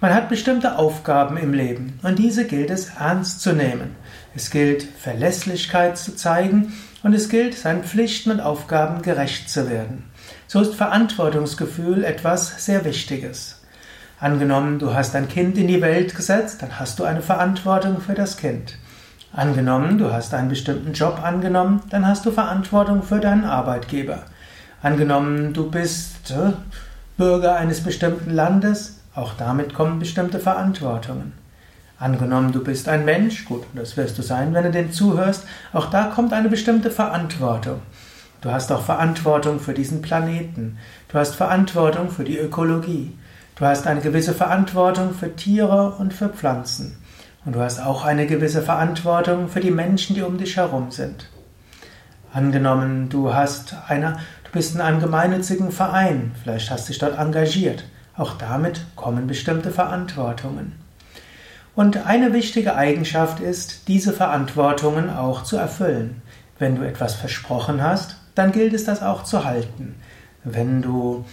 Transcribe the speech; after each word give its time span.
Man 0.00 0.14
hat 0.14 0.28
bestimmte 0.28 0.78
Aufgaben 0.78 1.36
im 1.38 1.52
Leben 1.52 1.98
und 2.04 2.20
diese 2.20 2.46
gilt 2.46 2.70
es 2.70 2.90
ernst 3.00 3.40
zu 3.40 3.52
nehmen. 3.52 3.96
Es 4.36 4.50
gilt 4.50 4.84
Verlässlichkeit 4.84 5.98
zu 5.98 6.14
zeigen 6.14 6.72
und 7.02 7.14
es 7.14 7.28
gilt 7.28 7.54
seinen 7.56 7.82
Pflichten 7.82 8.30
und 8.30 8.40
Aufgaben 8.40 9.02
gerecht 9.02 9.50
zu 9.50 9.68
werden. 9.68 10.04
So 10.46 10.60
ist 10.60 10.74
Verantwortungsgefühl 10.74 12.04
etwas 12.04 12.64
sehr 12.64 12.84
Wichtiges. 12.84 13.62
Angenommen, 14.20 14.78
du 14.78 14.94
hast 14.94 15.14
ein 15.14 15.28
Kind 15.28 15.56
in 15.58 15.68
die 15.68 15.80
Welt 15.80 16.16
gesetzt, 16.16 16.62
dann 16.62 16.78
hast 16.80 16.98
du 16.98 17.04
eine 17.04 17.22
Verantwortung 17.22 18.00
für 18.00 18.14
das 18.14 18.36
Kind. 18.36 18.76
Angenommen, 19.32 19.98
du 19.98 20.12
hast 20.12 20.34
einen 20.34 20.48
bestimmten 20.48 20.92
Job 20.92 21.20
angenommen, 21.22 21.82
dann 21.90 22.06
hast 22.06 22.26
du 22.26 22.32
Verantwortung 22.32 23.02
für 23.02 23.20
deinen 23.20 23.44
Arbeitgeber. 23.44 24.24
Angenommen, 24.82 25.52
du 25.52 25.70
bist 25.70 26.30
äh, 26.30 26.52
Bürger 27.16 27.56
eines 27.56 27.82
bestimmten 27.82 28.30
Landes, 28.30 29.00
auch 29.14 29.34
damit 29.34 29.74
kommen 29.74 29.98
bestimmte 29.98 30.38
Verantwortungen. 30.38 31.32
Angenommen, 31.98 32.52
du 32.52 32.62
bist 32.62 32.88
ein 32.88 33.04
Mensch, 33.04 33.44
gut, 33.44 33.64
das 33.74 33.96
wirst 33.96 34.18
du 34.18 34.22
sein, 34.22 34.54
wenn 34.54 34.64
du 34.64 34.70
dem 34.70 34.92
zuhörst, 34.92 35.44
auch 35.72 35.86
da 35.86 36.04
kommt 36.04 36.32
eine 36.32 36.48
bestimmte 36.48 36.90
Verantwortung. 36.90 37.82
Du 38.40 38.52
hast 38.52 38.70
auch 38.70 38.82
Verantwortung 38.82 39.58
für 39.58 39.74
diesen 39.74 40.00
Planeten. 40.00 40.78
Du 41.08 41.18
hast 41.18 41.34
Verantwortung 41.34 42.10
für 42.10 42.22
die 42.22 42.38
Ökologie. 42.38 43.18
Du 43.56 43.64
hast 43.64 43.88
eine 43.88 44.00
gewisse 44.00 44.32
Verantwortung 44.32 45.12
für 45.12 45.34
Tiere 45.34 45.96
und 45.98 46.14
für 46.14 46.28
Pflanzen. 46.28 46.96
Und 47.44 47.56
du 47.56 47.60
hast 47.60 47.80
auch 47.80 48.04
eine 48.04 48.26
gewisse 48.26 48.62
Verantwortung 48.62 49.48
für 49.48 49.58
die 49.58 49.72
Menschen, 49.72 50.14
die 50.14 50.22
um 50.22 50.38
dich 50.38 50.56
herum 50.56 50.92
sind. 50.92 51.28
Angenommen, 52.32 53.08
du 53.08 53.34
hast 53.34 53.74
eine, 53.88 54.18
du 54.44 54.50
bist 54.52 54.74
in 54.74 54.80
einem 54.80 55.00
gemeinnützigen 55.00 55.72
Verein, 55.72 56.32
vielleicht 56.40 56.70
hast 56.70 56.86
du 56.86 56.92
dich 56.92 57.00
dort 57.00 57.18
engagiert. 57.18 57.84
Auch 58.16 58.34
damit 58.34 58.82
kommen 58.94 59.26
bestimmte 59.26 59.70
Verantwortungen. 59.70 60.74
Und 61.74 62.06
eine 62.06 62.32
wichtige 62.32 62.76
Eigenschaft 62.76 63.40
ist, 63.40 63.88
diese 63.88 64.12
Verantwortungen 64.12 65.10
auch 65.10 65.42
zu 65.42 65.56
erfüllen. 65.56 66.22
Wenn 66.58 66.76
du 66.76 66.82
etwas 66.82 67.14
versprochen 67.14 67.82
hast, 67.82 68.17
dann 68.38 68.52
gilt 68.52 68.72
es 68.72 68.84
das 68.84 69.02
auch 69.02 69.24
zu 69.24 69.44
halten. 69.44 69.96
Wenn 70.44 70.80
du 70.80 71.24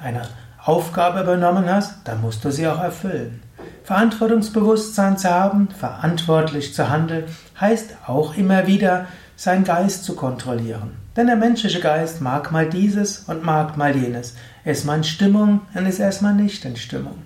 eine 0.00 0.28
Aufgabe 0.62 1.22
übernommen 1.22 1.68
hast, 1.68 2.06
dann 2.06 2.20
musst 2.20 2.44
du 2.44 2.50
sie 2.50 2.68
auch 2.68 2.80
erfüllen. 2.80 3.42
Verantwortungsbewusstsein 3.84 5.16
zu 5.16 5.30
haben, 5.30 5.68
verantwortlich 5.68 6.74
zu 6.74 6.90
handeln, 6.90 7.24
heißt 7.60 7.96
auch 8.06 8.36
immer 8.36 8.66
wieder, 8.66 9.06
seinen 9.36 9.64
Geist 9.64 10.04
zu 10.04 10.16
kontrollieren. 10.16 10.96
Denn 11.16 11.28
der 11.28 11.36
menschliche 11.36 11.80
Geist 11.80 12.20
mag 12.20 12.52
mal 12.52 12.68
dieses 12.68 13.20
und 13.20 13.44
mag 13.44 13.76
mal 13.76 13.96
jenes. 13.96 14.34
Er 14.64 14.72
ist 14.72 14.84
mal 14.84 14.96
in 14.96 15.04
Stimmung 15.04 15.60
und 15.74 15.86
ist 15.86 16.00
erstmal 16.00 16.34
nicht 16.34 16.64
in 16.64 16.76
Stimmung. 16.76 17.22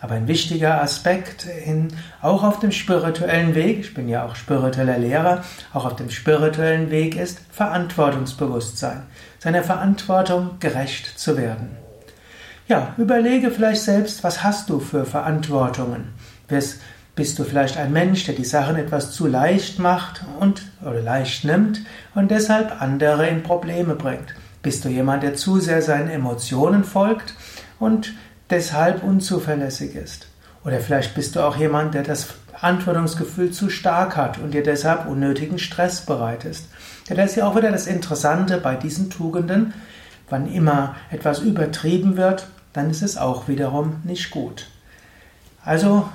Aber 0.00 0.14
ein 0.14 0.28
wichtiger 0.28 0.82
Aspekt 0.82 1.46
in, 1.66 1.88
auch 2.22 2.42
auf 2.42 2.58
dem 2.58 2.72
spirituellen 2.72 3.54
Weg, 3.54 3.80
ich 3.80 3.94
bin 3.94 4.08
ja 4.08 4.24
auch 4.24 4.34
spiritueller 4.34 4.98
Lehrer, 4.98 5.44
auch 5.74 5.84
auf 5.84 5.96
dem 5.96 6.08
spirituellen 6.08 6.90
Weg 6.90 7.16
ist 7.16 7.40
Verantwortungsbewusstsein, 7.52 9.02
seiner 9.38 9.62
Verantwortung 9.62 10.52
gerecht 10.58 11.18
zu 11.18 11.36
werden. 11.36 11.76
Ja, 12.66 12.94
überlege 12.96 13.50
vielleicht 13.50 13.82
selbst, 13.82 14.24
was 14.24 14.42
hast 14.42 14.70
du 14.70 14.80
für 14.80 15.04
Verantwortungen? 15.04 16.14
Bist 16.46 17.38
du 17.38 17.44
vielleicht 17.44 17.76
ein 17.76 17.92
Mensch, 17.92 18.24
der 18.24 18.34
die 18.34 18.44
Sachen 18.44 18.76
etwas 18.76 19.12
zu 19.12 19.26
leicht 19.26 19.78
macht 19.78 20.24
und 20.38 20.62
oder 20.80 21.02
leicht 21.02 21.44
nimmt 21.44 21.80
und 22.14 22.30
deshalb 22.30 22.80
andere 22.80 23.26
in 23.26 23.42
Probleme 23.42 23.96
bringt? 23.96 24.34
Bist 24.62 24.84
du 24.84 24.88
jemand, 24.88 25.22
der 25.22 25.34
zu 25.34 25.58
sehr 25.58 25.82
seinen 25.82 26.08
Emotionen 26.08 26.84
folgt 26.84 27.34
und 27.78 28.14
deshalb 28.50 29.02
unzuverlässig 29.02 29.94
ist. 29.94 30.26
Oder 30.64 30.80
vielleicht 30.80 31.14
bist 31.14 31.36
du 31.36 31.40
auch 31.40 31.56
jemand, 31.56 31.94
der 31.94 32.02
das 32.02 32.24
Verantwortungsgefühl 32.52 33.50
zu 33.50 33.70
stark 33.70 34.16
hat 34.16 34.38
und 34.38 34.52
dir 34.52 34.62
deshalb 34.62 35.06
unnötigen 35.06 35.58
Stress 35.58 36.04
bereitest. 36.04 36.68
Ja, 37.08 37.16
das 37.16 37.30
ist 37.30 37.36
ja 37.36 37.46
auch 37.46 37.56
wieder 37.56 37.72
das 37.72 37.86
Interessante 37.86 38.58
bei 38.58 38.76
diesen 38.76 39.08
Tugenden. 39.10 39.72
Wann 40.28 40.52
immer 40.52 40.94
etwas 41.10 41.40
übertrieben 41.40 42.16
wird, 42.16 42.46
dann 42.72 42.90
ist 42.90 43.02
es 43.02 43.16
auch 43.16 43.48
wiederum 43.48 43.96
nicht 44.04 44.30
gut. 44.30 44.66
Also 45.64 46.08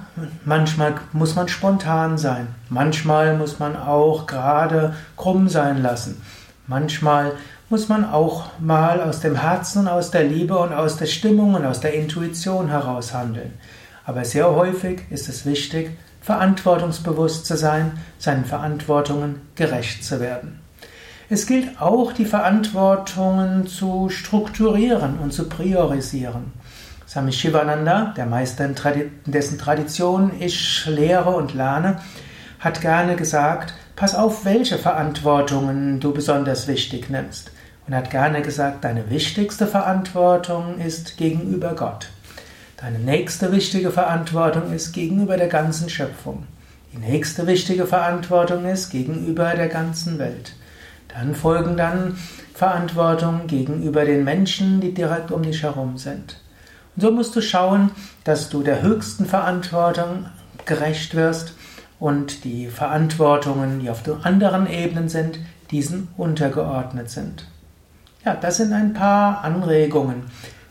manchmal 0.43 0.95
muss 1.13 1.35
man 1.35 1.47
spontan 1.47 2.17
sein, 2.17 2.47
manchmal 2.69 3.37
muss 3.37 3.59
man 3.59 3.75
auch 3.75 4.25
gerade 4.25 4.95
krumm 5.17 5.49
sein 5.49 5.83
lassen, 5.83 6.21
manchmal 6.65 7.33
muss 7.69 7.89
man 7.89 8.05
auch 8.05 8.45
mal 8.59 9.01
aus 9.01 9.21
dem 9.21 9.35
Herzen 9.35 9.87
aus 9.87 10.11
der 10.11 10.23
Liebe 10.23 10.57
und 10.57 10.73
aus 10.73 10.97
der 10.97 11.07
Stimmung 11.07 11.55
und 11.55 11.65
aus 11.65 11.79
der 11.79 11.93
Intuition 11.93 12.69
heraus 12.69 13.13
handeln. 13.13 13.53
Aber 14.05 14.23
sehr 14.23 14.51
häufig 14.51 15.01
ist 15.09 15.29
es 15.29 15.45
wichtig, 15.45 15.97
verantwortungsbewusst 16.21 17.45
zu 17.45 17.57
sein, 17.57 17.93
seinen 18.19 18.45
Verantwortungen 18.45 19.41
gerecht 19.55 20.03
zu 20.03 20.19
werden. 20.19 20.59
Es 21.27 21.47
gilt 21.47 21.81
auch, 21.81 22.13
die 22.13 22.25
Verantwortungen 22.25 23.65
zu 23.65 24.09
strukturieren 24.09 25.17
und 25.17 25.33
zu 25.33 25.49
priorisieren. 25.49 26.53
Swami 27.07 27.31
Shivananda, 27.31 28.13
der 28.15 28.27
Meister, 28.27 28.65
in 28.65 28.75
dessen 29.25 29.57
Tradition 29.57 30.33
ich 30.39 30.85
lehre 30.85 31.31
und 31.31 31.55
lerne, 31.55 31.99
hat 32.59 32.81
gerne 32.81 33.15
gesagt, 33.15 33.73
pass 33.95 34.15
auf, 34.15 34.45
welche 34.45 34.77
Verantwortungen 34.77 35.99
du 35.99 36.13
besonders 36.13 36.67
wichtig 36.67 37.09
nimmst 37.09 37.51
und 37.87 37.95
hat 37.95 38.09
gerne 38.09 38.41
gesagt, 38.41 38.83
deine 38.83 39.09
wichtigste 39.09 39.67
Verantwortung 39.67 40.79
ist 40.79 41.17
gegenüber 41.17 41.75
Gott. 41.75 42.09
Deine 42.77 42.99
nächste 42.99 43.51
wichtige 43.51 43.91
Verantwortung 43.91 44.73
ist 44.73 44.91
gegenüber 44.91 45.37
der 45.37 45.47
ganzen 45.47 45.89
Schöpfung. 45.89 46.45
Die 46.91 46.97
nächste 46.97 47.47
wichtige 47.47 47.85
Verantwortung 47.85 48.65
ist 48.65 48.89
gegenüber 48.89 49.53
der 49.53 49.69
ganzen 49.69 50.19
Welt. 50.19 50.53
Dann 51.07 51.35
folgen 51.35 51.77
dann 51.77 52.17
Verantwortung 52.53 53.47
gegenüber 53.47 54.05
den 54.05 54.23
Menschen, 54.23 54.81
die 54.81 54.93
direkt 54.93 55.31
um 55.31 55.43
dich 55.43 55.63
herum 55.63 55.97
sind. 55.97 56.41
Und 56.95 57.01
so 57.01 57.11
musst 57.11 57.35
du 57.35 57.41
schauen, 57.41 57.91
dass 58.23 58.49
du 58.49 58.63
der 58.63 58.81
höchsten 58.81 59.25
Verantwortung 59.25 60.25
gerecht 60.65 61.15
wirst 61.15 61.53
und 61.99 62.43
die 62.43 62.67
Verantwortungen, 62.67 63.79
die 63.79 63.89
auf 63.89 64.03
anderen 64.23 64.69
Ebenen 64.69 65.09
sind, 65.09 65.39
diesen 65.71 66.09
untergeordnet 66.17 67.09
sind. 67.09 67.47
Ja, 68.23 68.35
das 68.35 68.57
sind 68.57 68.73
ein 68.73 68.93
paar 68.93 69.43
Anregungen. 69.43 70.23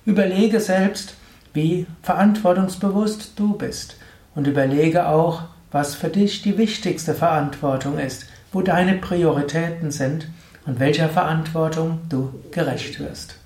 Überlege 0.05 0.61
selbst, 0.61 1.15
wie 1.53 1.87
verantwortungsbewusst 2.03 3.33
du 3.37 3.55
bist 3.57 3.97
und 4.35 4.47
überlege 4.47 5.09
auch, 5.09 5.43
was 5.71 5.95
für 5.95 6.09
dich 6.09 6.43
die 6.43 6.59
wichtigste 6.59 7.15
Verantwortung 7.15 7.99
ist, 7.99 8.27
wo 8.53 8.63
deine 8.63 8.95
Prioritäten 8.95 9.91
sind 9.91 10.29
und 10.67 10.79
welcher 10.79 11.09
Verantwortung 11.09 12.01
du 12.09 12.33
gerecht 12.51 13.01
wirst. 13.01 13.37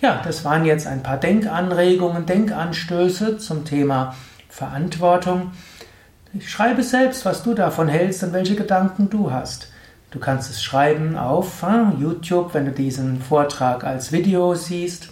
Ja, 0.00 0.20
das 0.24 0.44
waren 0.44 0.64
jetzt 0.64 0.86
ein 0.86 1.02
paar 1.02 1.16
Denkanregungen, 1.16 2.26
Denkanstöße 2.26 3.38
zum 3.38 3.64
Thema 3.64 4.14
Verantwortung. 4.48 5.52
Schreibe 6.40 6.82
selbst, 6.82 7.26
was 7.26 7.42
du 7.42 7.52
davon 7.52 7.88
hältst 7.88 8.22
und 8.22 8.32
welche 8.32 8.56
Gedanken 8.56 9.10
du 9.10 9.30
hast. 9.30 9.68
Du 10.10 10.18
kannst 10.18 10.50
es 10.50 10.62
schreiben 10.62 11.16
auf 11.16 11.62
äh, 11.62 12.00
YouTube, 12.00 12.54
wenn 12.54 12.64
du 12.64 12.72
diesen 12.72 13.20
Vortrag 13.20 13.84
als 13.84 14.12
Video 14.12 14.54
siehst, 14.54 15.08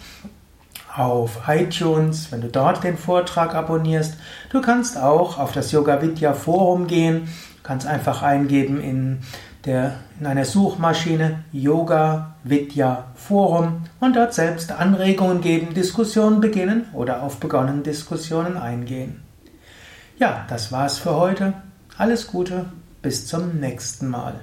auf 0.95 1.41
iTunes, 1.47 2.31
wenn 2.31 2.41
du 2.41 2.47
dort 2.47 2.83
den 2.83 2.97
Vortrag 2.97 3.53
abonnierst. 3.53 4.15
Du 4.49 4.61
kannst 4.61 4.97
auch 4.97 5.37
auf 5.37 5.51
das 5.51 5.71
Yoga 5.71 6.01
Vidya 6.01 6.33
Forum 6.33 6.87
gehen, 6.87 7.25
du 7.57 7.63
kannst 7.63 7.85
einfach 7.85 8.23
eingeben 8.23 8.81
in, 8.81 9.19
der, 9.65 9.93
in 10.19 10.25
einer 10.25 10.45
Suchmaschine 10.45 11.43
Yoga 11.51 12.35
Vidya 12.43 13.05
Forum 13.13 13.83
und 13.99 14.15
dort 14.15 14.33
selbst 14.33 14.71
Anregungen 14.71 15.41
geben, 15.41 15.75
Diskussionen 15.75 16.41
beginnen 16.41 16.85
oder 16.93 17.21
auf 17.21 17.39
begonnene 17.39 17.83
Diskussionen 17.83 18.57
eingehen. 18.57 19.30
Ja, 20.21 20.45
das 20.49 20.71
war's 20.71 20.99
für 20.99 21.15
heute. 21.15 21.53
Alles 21.97 22.27
Gute, 22.27 22.67
bis 23.01 23.25
zum 23.25 23.59
nächsten 23.59 24.07
Mal. 24.07 24.39